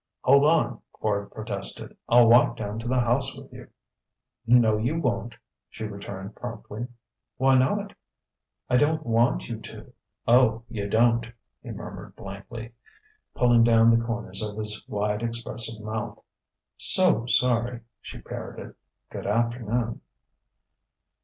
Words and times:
"Hold 0.23 0.45
on!" 0.45 0.81
Quard 0.93 1.31
protested. 1.31 1.95
"I'll 2.09 2.27
walk 2.27 2.57
down 2.57 2.79
to 2.79 2.87
the 2.87 2.99
house 3.01 3.37
with 3.37 3.53
you." 3.53 3.67
"No, 4.47 4.75
you 4.77 4.99
won't," 4.99 5.35
she 5.69 5.83
returned 5.83 6.35
promptly. 6.35 6.87
"Why 7.37 7.55
not?" 7.55 7.93
"I 8.67 8.77
don't 8.77 9.05
want 9.05 9.47
you 9.47 9.59
to." 9.59 9.93
"Oh, 10.27 10.63
you 10.69 10.89
don't!" 10.89 11.27
he 11.61 11.69
murmured 11.69 12.15
blankly, 12.15 12.73
pulling 13.35 13.63
down 13.63 13.91
the 13.95 14.03
corners 14.03 14.41
of 14.41 14.57
his 14.57 14.83
wide, 14.87 15.21
expressive 15.21 15.79
mouth. 15.79 16.17
"So 16.77 17.27
sorry," 17.27 17.81
she 18.01 18.21
parroted. 18.21 18.73
"G'dafternoon." 19.11 19.99